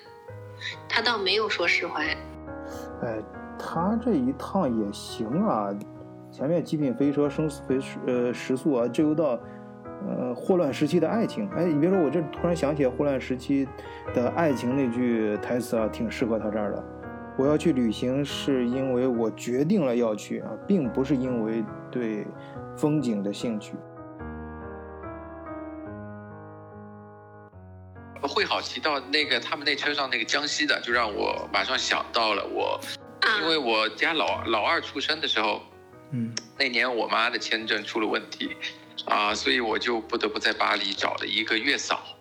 [0.87, 2.05] 他倒没有说释怀。
[3.03, 3.23] 哎，
[3.59, 5.71] 他这一趟也行啊，
[6.41, 9.39] 前面极品飞车、生死飞呃时速啊，这又到
[10.09, 11.47] 呃霍乱时期的爱情。
[11.51, 13.69] 哎，你别说，我这突然想起来霍乱时期
[14.15, 16.83] 的爱情那句台词啊，挺适合他这儿的。
[17.37, 22.27] 我要去旅行，是因为我决定了要去啊，并不是因为对
[22.75, 23.75] 风景的兴趣。
[28.23, 32.81] 会好提到那个他们那车上那个江西的，就让我马上想到了我，
[33.21, 35.61] 啊因为我家老老二出生的时候，
[36.13, 38.57] 嗯那年我妈的签证出了问题，
[39.07, 42.17] 啊，所以我就不得不在巴黎找了一个月嫂，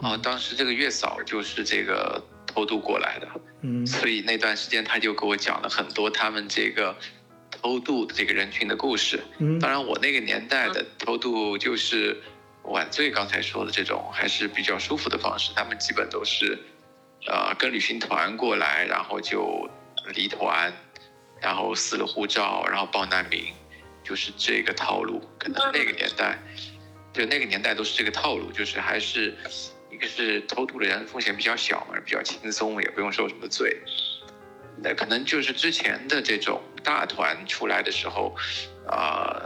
[0.00, 3.28] 啊，当时这个月嫂就是这个偷渡过来的，
[3.62, 6.96] 嗯所以那段时间他就给我讲了很多他们这个
[7.50, 9.22] 偷渡的这个人群的故事。
[9.38, 12.20] 嗯当然，我那个年代的偷渡就是
[12.64, 15.52] 晚醉刚才说的这种，还是比较舒服的方式。
[15.54, 16.58] 他们基本都是，
[17.26, 19.68] 呃，跟旅行团过来，然后就
[20.14, 20.72] 离团，
[21.40, 23.52] 然后撕了护照，然后报难民，
[24.02, 25.22] 就是这个套路。
[25.38, 26.38] 可能那个年代，
[27.12, 29.36] 就那个年代都是这个套路，就是还是
[29.90, 33.76] 一个是偷渡的人风险比较小嘛，比较轻松，也不用受什么罪。
[34.80, 38.36] 那可能就是之前的这种大团出来的时候，
[38.86, 39.42] 啊、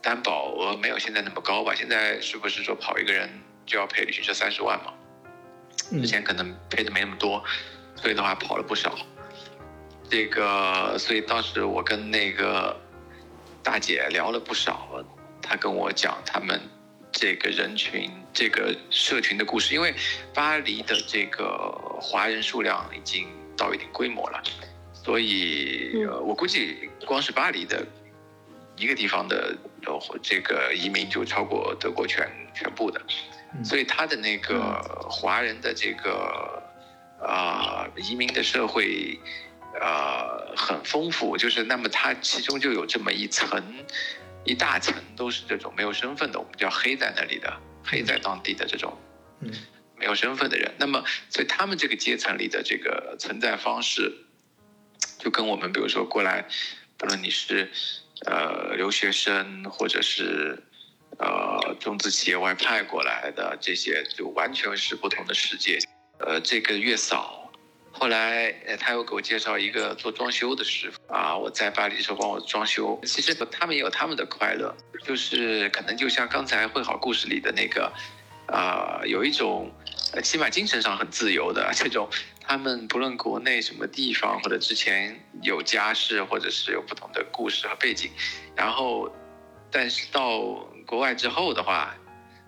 [0.00, 1.74] 担保额没有现在那么高吧？
[1.74, 3.28] 现在是不是说跑一个人
[3.66, 4.92] 就要赔旅行社三十万嘛？
[5.90, 7.42] 之前可能赔的没那么多，
[7.96, 8.96] 所以的话跑了不少。
[10.10, 12.74] 这个，所以当时我跟那个
[13.62, 15.04] 大姐聊了不少，
[15.42, 16.60] 她跟我讲他们
[17.12, 19.74] 这个人群、这个社群的故事。
[19.74, 19.94] 因为
[20.32, 21.46] 巴黎的这个
[22.00, 24.42] 华人数量已经到一定规模了，
[24.92, 27.86] 所以、呃、我估计光是巴黎的
[28.76, 33.00] 一个地方的呃这个移民就超过德国全全部的，
[33.54, 33.64] 嗯。
[33.64, 36.62] 所以他的那个华人的这个
[37.20, 39.18] 啊、移民的社会
[39.74, 43.62] 呃很丰富，就是那么它其中就有这么一层
[44.44, 47.52] 一大层都是这种没有身份的，我们叫黑在那里的
[47.84, 48.96] 黑在当地的这种
[49.40, 49.50] 嗯
[49.96, 50.72] 没有身份的人。
[50.78, 54.12] 那么，所以他们这个阶层里的这个存在方式，
[55.18, 56.46] 就跟我们比如说过来，
[56.96, 57.68] 不论你是
[58.26, 60.62] 呃留学生，或者是
[61.18, 65.80] 呃中资企业外派过来的这些，就完全是不同的世界。
[66.20, 67.47] 呃，这个月嫂，
[67.98, 72.98] 后来呃他又给我介绍一个做装修的师傅啊，我在巴黎的时候帮我装修。
[73.04, 77.92] 其实他们也有他们的快乐，就是可能就像刚才会好故事里的那个。
[78.50, 79.70] 啊、有一种，
[80.22, 82.08] 起码精神上很自由的这种，
[82.40, 88.10] 他们不论国内什么地方，或者之前有家世，或者是有不同的故事和背景，
[88.56, 89.14] 然后，
[89.70, 90.40] 但是到
[90.86, 91.94] 国外之后的话，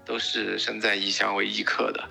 [0.07, 2.09] 都是身在异乡为异客的，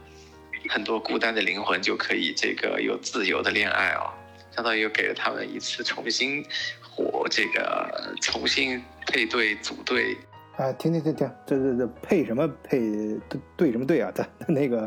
[0.69, 4.13] 很多孤单的灵魂就可以这个有自由的恋爱啊、
[4.51, 6.45] 相当于又给了他们一次重新
[6.79, 10.15] 活这个重新配对组队
[10.57, 12.79] 啊，停停停停，这这这配什么配
[13.27, 14.11] 对对什么对啊？
[14.13, 14.81] 他那个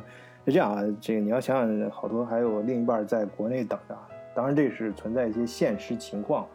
[0.47, 3.99] 是这样啊，这个你要想想，好多还有另一半在国内等着，
[4.37, 6.47] 当然这是存在一些现实情况，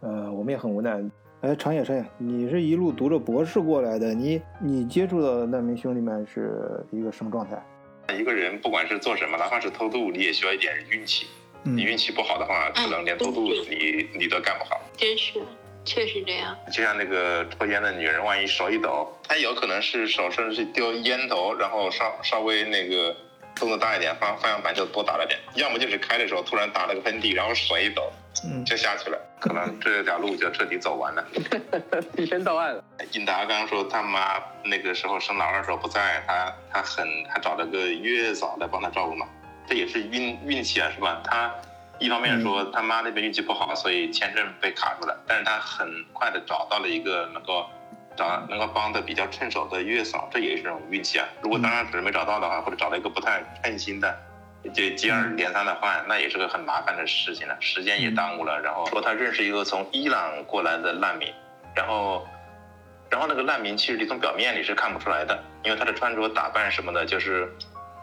[0.00, 1.00] 呃，我们也很无奈。
[1.42, 7.62] 哎，长野长野，你是一路读着博士过来的，你你接触到的难民兄弟们是一个什么状态？
[8.12, 11.26] 一个人不管是做什么，哪怕是偷渡，你也需要一点运气。
[11.64, 14.80] 嗯你运气不好的话，可能连偷渡你你都干不好。
[14.96, 15.40] 真是，
[15.84, 16.58] 确实这样。
[16.72, 23.16] 就像那个抽烟的女人，万一手一抖，她有可能是手甚至是丢烟头，然后稍稍微那个
[23.54, 28.10] 动作大一点，方方向盘就多打了点；要么就是开的时候突然打了个喷嚏，然后手一抖
[28.44, 31.24] 嗯就下去了，可能这条路就彻底走完了。
[32.16, 32.82] 提前到岸了。
[33.12, 39.26] 印达刚刚说他妈那个时候生老二的时候不在，他他很他找了个月嫂来帮他照顾嘛，
[39.66, 41.20] 这也是运运气啊，是吧？
[41.24, 41.54] 他
[41.98, 47.66] 一方面说他妈那边运气不好，所以签证被卡住了，但是他很快的找到了一个能够
[48.16, 51.26] 找能够帮的比较趁手的月嫂，这也是一种运气啊。
[51.42, 54.18] 如果当时没找到的话，或者找到一个不太称心的。
[54.70, 58.60] 就接二连三的换，那也是个很麻烦的事情了，时间也耽误了。
[58.60, 61.28] 然后说他认识一个从伊朗过来的难民，
[61.74, 62.26] 然后
[63.10, 67.50] 然后那个难民其实你从表面里是看不出来的，因为他的穿着打扮什么的，就是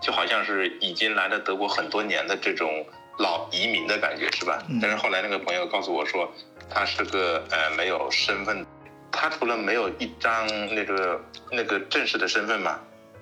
[0.01, 2.85] 就好像是已经来了德国很多年的这种
[3.17, 4.61] 老移民的感觉，是吧？
[4.81, 6.31] 但是后来那个朋友告诉我说，
[6.69, 8.65] 他是个呃没有身份，
[9.11, 10.45] 他除了没有一张
[10.75, 12.79] 那个那个正式的身份嘛，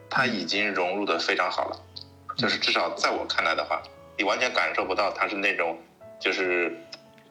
[0.09, 1.79] 他已经融入的非常好了，
[2.37, 3.81] 就是至少在我看来的话，
[4.17, 5.77] 你完全感受不到他是那种
[6.19, 6.71] 就是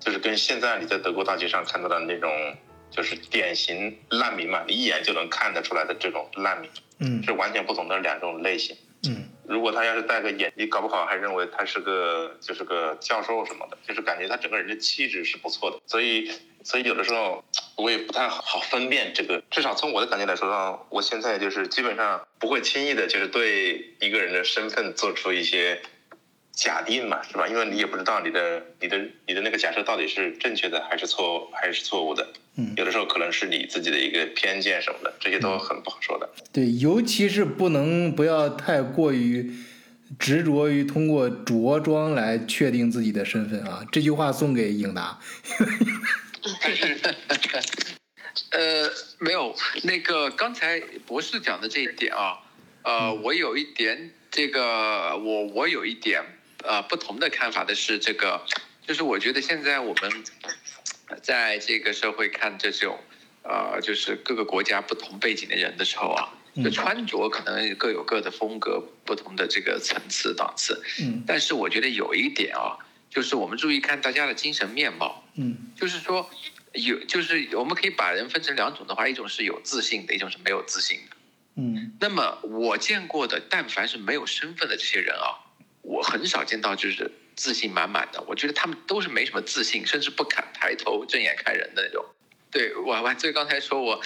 [0.00, 2.30] 就是跟现在你在德国大街上看到的那种。
[2.88, 8.76] 就是典型难民嘛，你一眼就能看得出来的这种难民，嗯是完全不同的两种类型。
[9.08, 15.78] 嗯如果他要是戴个眼，镜搞不好还认为他是个就是个教授什么的，就是感觉他整个人的气质是不错的。
[15.87, 16.30] 所以，
[16.64, 17.44] 所以有的时候
[17.76, 25.80] 我也不太好分辨这个，至少从我的感觉来说呢，我现在就是基本上不会轻易的，就是对一个人的身份做出一些
[26.56, 27.46] 假定嘛，是吧？
[27.46, 32.26] 因为你也不知道你的你的你的那个假设到底是正确的还是错还是错误的。
[32.56, 36.28] 嗯，有的时候可能是你自己的一个偏见什么的，这些都很不好说的。
[36.52, 39.52] 对，尤其是不能不要太过于
[40.18, 43.84] 执着于通过着装来确定自己的身份啊。
[43.92, 45.18] 这句话送给颖达。
[48.50, 52.38] 呃，没有，那个刚才博士讲的这一点啊，
[52.82, 56.22] 呃，我有一点这个，我我有一点
[56.66, 58.44] 呃不同的看法的是，这个
[58.87, 60.24] 就是我觉得现在我们
[61.22, 62.98] 在这个社会看这种
[63.42, 71.22] 呃，就是各个国家不同背景的人的时候啊，就穿着可能各有各的风格，不同的这个层次档次，嗯。
[71.24, 72.76] 但是我觉得有一点啊，
[73.09, 75.57] 就是我们注意看大家的精神面貌，嗯。
[75.76, 76.29] 就是说，
[76.72, 81.16] 有就是我们可以把人分成两种的话，一种是有自信的，一种是没有自信的。
[81.55, 81.92] 嗯。
[82.00, 85.45] 那么我见过的，但凡是没有身份的这些人啊，
[85.87, 88.22] 我很少见到就是自信满满的。
[88.27, 92.05] 我觉得他们都是没什么自信，甚至不敢抬头正眼看人的那种。
[92.51, 94.01] 对，我我最刚才说我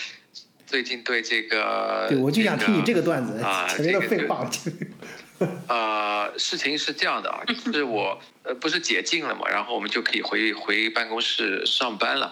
[0.67, 4.49] 最近对这个，对，我就想听你这个个段子，啊前面的这个废话。
[5.69, 12.31] 呃，事情是这样的啊，就是我呃不是解禁了嘛，然后我们就可以回回办公室上班了，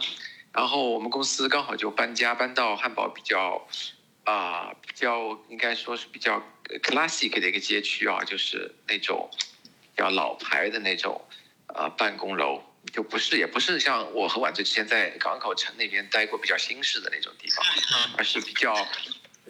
[0.53, 3.67] 然后我们公司刚好就搬家搬到汉堡比较
[4.29, 6.43] 啊、比较应该说是比较
[6.83, 9.31] classic 的一个街区啊，就是那种
[9.95, 11.25] 比较老牌的那种
[11.75, 12.62] 呃办公楼，
[12.93, 17.64] 就不是也不是像我和婉之之前在港口城那边待过比较新式的那种地方，
[18.19, 18.87] 而是比较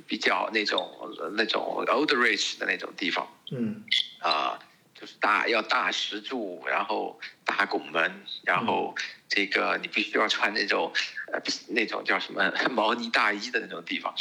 [0.06, 0.88] 比较那种
[1.36, 3.26] 那种 old rich 的那种地方。
[3.50, 3.82] 嗯
[4.20, 4.58] 啊、
[4.94, 8.94] 就是大要大石柱，然后大拱门，然后
[9.28, 10.92] 这个你必须要穿那种
[11.32, 14.14] 呃那种叫什么 毛呢大衣的那种地方。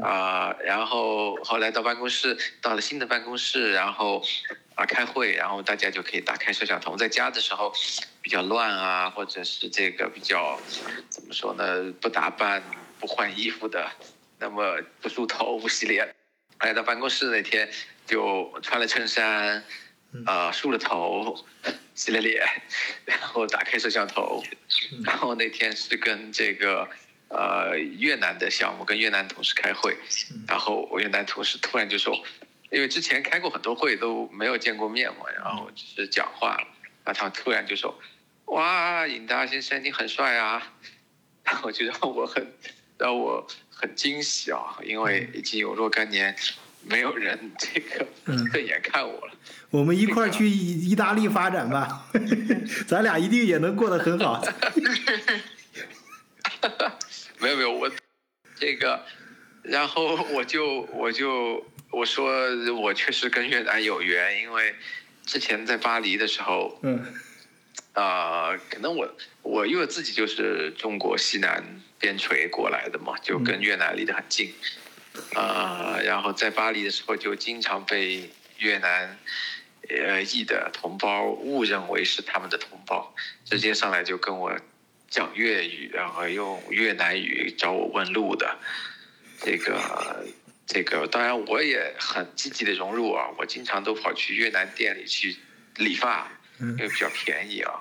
[0.00, 4.22] 啊、然后后来到办公室，到了新的办公室，然后
[4.76, 6.96] 啊开会，然后大家就可以打开摄像头。
[6.96, 7.72] 在家的时候
[8.22, 10.60] 比较乱啊，或者是这个比较
[11.08, 11.92] 怎么说呢？
[12.00, 12.62] 不打扮、
[13.00, 13.90] 不换衣服的，
[14.38, 16.14] 那么不梳头、不洗脸。
[16.60, 17.68] 来到办公室那天，
[18.06, 19.64] 就穿了衬衫，
[20.26, 21.44] 啊、梳了头，
[21.94, 22.46] 洗了脸，
[23.06, 24.42] 然后打开摄像头，
[25.04, 26.88] 然后那天是跟这个
[27.30, 29.96] 呃越南的项目跟越南同事开会，
[30.46, 32.14] 然后我越南同事突然就说，
[32.70, 36.56] 因为之前开过很多会都没有见过面嘛，然后只是讲话，
[37.04, 37.98] 然后他突然就说，
[38.46, 40.72] 哇，尹达先生你很帅啊，
[41.44, 42.46] 然后就让我很
[42.98, 46.34] 让我很惊喜啊，因为已经有若干年
[46.84, 48.44] 没有人这个嗯。
[48.52, 49.32] 正眼看我了。
[49.70, 52.10] 我们一块儿去意意大利发展吧，
[52.88, 54.44] 咱俩一定也能过得很好。
[57.40, 57.90] 没有没有，我
[58.56, 59.04] 这个，
[59.62, 62.32] 然后我就我就我说
[62.74, 64.74] 我确实跟越南有缘，因为
[65.24, 67.04] 之前在巴黎的时候，嗯。
[67.92, 71.62] 啊、可能我我因为自己就是中国西南
[71.98, 74.54] 边陲过来的嘛，就跟越南离得很近，
[75.34, 79.18] 啊、然后在巴黎的时候就经常被越南
[79.88, 83.12] 呃裔的同胞误认为是他们的同胞，
[83.44, 84.56] 直接上来就跟我
[85.10, 88.58] 讲粤语，然后用越南语找我问路的，
[89.42, 90.24] 这个。
[90.72, 95.36] 这个当然我也很积极的融入啊，我经常都跑去越南店里去
[95.78, 97.72] 理发，因为比较便宜啊。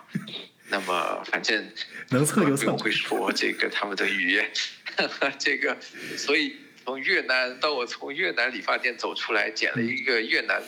[0.70, 1.72] 那么反正
[2.10, 4.52] 能蹭就蹭会说这个他们的语言，
[5.38, 5.78] 这个
[6.18, 10.60] 所以从越南到我从越南理发店走出来，剪了一个越南，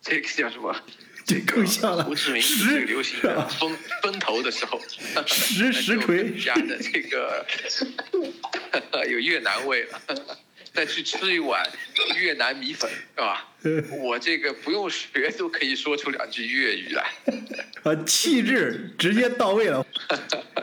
[0.00, 0.74] 这个叫什么？
[1.30, 4.80] 这个更像了胡志明石最流行的风风头的时候，
[5.28, 7.46] 石石锤家的这个
[9.08, 10.00] 有越南味了。
[10.72, 11.68] 再去吃一碗
[12.16, 13.48] 越南米粉，是吧？
[14.00, 17.12] 我这个不用学都可以说出两句粤语来。
[17.82, 19.84] 啊，气质直接到位了。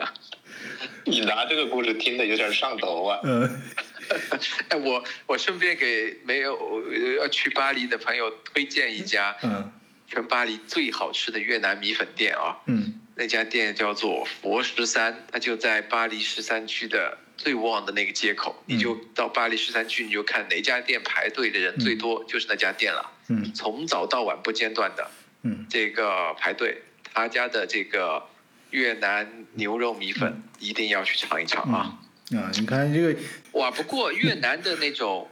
[1.04, 3.20] 你拿这个故事听的有点上头啊。
[3.22, 3.62] 嗯，
[4.68, 6.82] 哎，我我顺便给没有
[7.18, 9.70] 要去巴黎的朋友推荐一家，嗯
[10.08, 12.56] 全巴黎最好吃的越南米粉店啊。
[12.66, 18.62] 嗯那家店叫做佛十三，它就在巴黎十三区的最旺的那个街口。
[18.64, 23.10] 你就到巴黎十三区，你就看哪家店排队的人最多，就是那家店了。
[23.28, 25.10] 嗯从早到晚不间断的
[25.42, 26.80] 嗯这个排队，
[27.12, 28.24] 他家的这个
[28.70, 31.98] 越南牛肉米粉一定要去尝一尝啊！
[32.36, 33.20] 啊，你看这个，
[33.54, 35.28] 哇，不过越南的那种，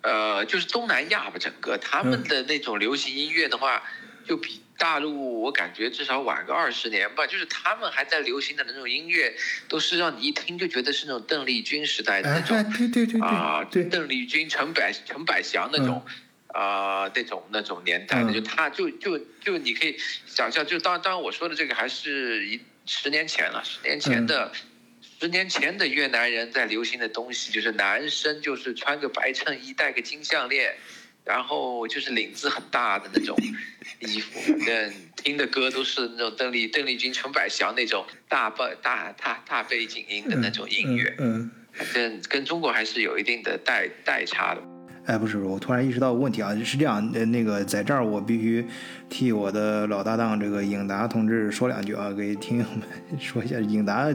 [0.00, 3.82] 呃，就是东南亚吧，整个他们的那种流行音乐的话，
[4.26, 7.26] 就比大陆我感觉至少晚个二十年吧。
[7.26, 9.34] 就是他们还在流行的那种音乐，
[9.68, 16.04] 都是让你一听就觉得是那种邓丽君时代的哎那种哎，对对对啊，邓丽君、陈百陈百祥那种，
[16.48, 19.96] 啊、那种那种年代的，嗯就他就就就你可以
[20.26, 24.52] 想象，就当当然我说的这个还是一十年前了，十年前的。
[25.18, 30.76] 十年前的越南人在流行的东西，就是男生就是穿个白衬衣，戴个金项链，
[31.26, 33.36] 然后就是领子很大的那种
[34.00, 41.14] 衣服，反正听的歌都是那种邓丽邓丽君、陈百祥那种大背大大大背景音的那种音乐。
[41.18, 41.50] 嗯。
[41.72, 44.62] 反正跟中国还是有一定的代代差的。
[45.04, 48.66] 哎，不是，我突然意识到个问题啊，是这样，呃，那个在这儿我必须
[49.10, 54.12] 替我的老搭档这个颖达同志说两句啊，给听友们说一下，颖达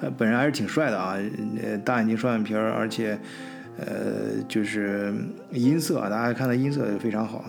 [0.00, 1.18] 呃本人还是挺帅的啊，
[1.62, 3.20] 呃，大眼睛双眼皮儿，而且
[3.78, 5.14] 呃就是
[5.52, 7.44] 音色啊，大家看他音色非常好，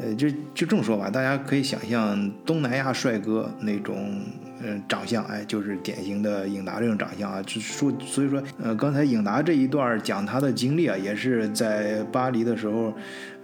[0.00, 4.20] 呃，就就这么说吧，大家可以想象东南亚帅哥那种。
[4.62, 12.92] 嗯，长相哎，就是典型的影达这种长相啊，就说，所以说，呃，刚才影达这一段讲他的经历啊，也是在巴黎的时候，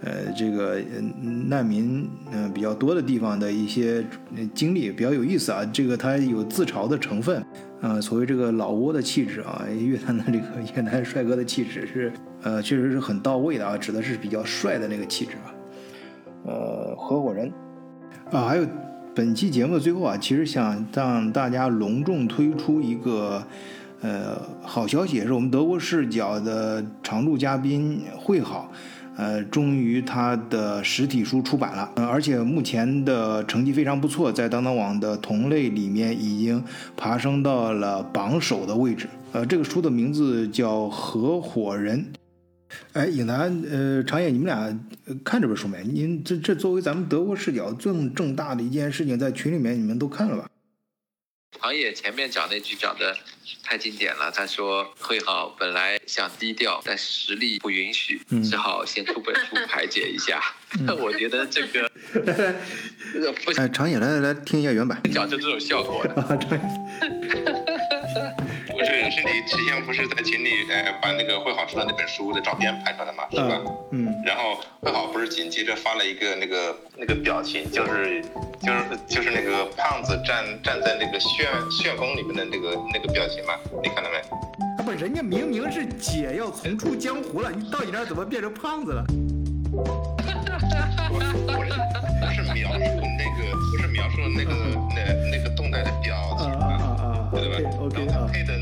[0.03, 0.79] 呃，这个
[1.47, 4.05] 难民嗯、比较多的地方的一些
[4.53, 5.65] 经历比较有意思啊。
[5.73, 7.43] 这个他有自嘲的成分，
[7.81, 12.11] 呃，所谓这个老挝的气质啊， 越南的这个 越南帅哥的气质是，
[12.43, 15.53] 呃，确实是很到位的啊，指的是比较帅的那个气质啊。
[16.45, 17.51] 呃，合伙人
[18.31, 18.65] 啊，还有。
[19.15, 23.43] 本期节目的最后啊，其实想让大家隆重推出一个
[24.01, 28.71] 呃好消息，也是我们德国视角的常驻嘉宾会好，
[29.17, 36.63] 呃，终于他的实体书出版了，呃，而且目前的成绩非常不错，在当当网的同类里面已经
[36.95, 39.07] 爬升到了榜首的位置。
[39.31, 41.99] 呃，这个书的名字叫《合伙人》。
[42.93, 44.79] 哎，影南，呃，长野，你们俩
[45.23, 45.83] 看这本书没？
[45.83, 50.47] 您这这作为咱们德国视角这么重大的一件事情，在群里面你们都看了吧？
[51.59, 53.17] 长野前面讲那句讲的
[53.63, 60.41] 太经典了，他说会好本来想低调，但实力不允许，嗯只好先出本书排解一下。
[60.99, 61.89] 我觉得这个
[63.43, 65.01] 不哎，长野，来来来，听一下原版。
[65.11, 67.63] 讲就这种效果的。
[69.17, 73.23] 是，你之前不是在群里呃把那个会好出的那本书的照片拍出来的吗？
[73.31, 73.61] 是吧？
[73.91, 78.21] 嗯然后会好不是紧接着发了一个那个那个表情，就是
[78.61, 84.17] 就是就是那个胖子站站在那个旋旋风里面的那个那个表情嘛，你看到没？
[84.17, 89.03] 啊不，人家明明是姐要重出江湖了，你到你那儿怎么变成胖子了？
[89.73, 89.83] 我
[91.09, 91.65] 我
[92.33, 92.79] 是不是描述
[93.17, 93.39] 那个
[93.71, 94.53] 不是描述那个
[94.95, 94.97] 那
[95.31, 96.65] 那个动态的表情啊
[96.99, 98.53] 啊对吧然后他配的，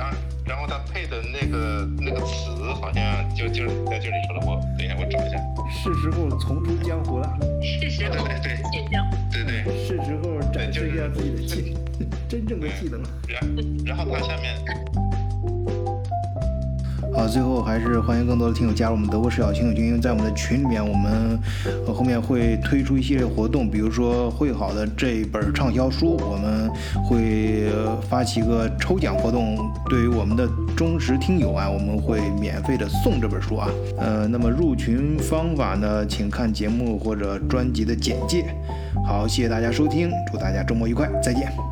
[0.00, 0.12] 哎，
[0.46, 5.38] 然然后他配的那个那个词好像就就是在这里说的，我等一下我找一下，
[5.70, 9.16] 是时候重出江湖了，是时候对对对见江湖。
[9.32, 9.60] 对对。
[9.86, 11.76] 是时候展示一下自己的技，
[12.28, 13.00] 真正的技能。
[13.28, 13.40] 然
[13.86, 14.54] 然后他下面
[17.12, 21.38] 好，最后还是欢迎更多的听友加入我们德国视角听友群，因为在我们的群里面，我们
[21.86, 26.70] 后面会推出一系列活动，比如说会好的这一本畅销书，我们
[27.04, 27.68] 会
[28.08, 29.58] 发起一个抽奖活动，
[29.88, 33.68] 对于我们的忠实听友啊，我们会免费的送这本书啊。
[33.98, 38.44] 呃，那么入群方法呢，请看节目或者专辑的简介。
[39.04, 41.69] 好，谢谢大家收听，祝大家周末愉快，再见。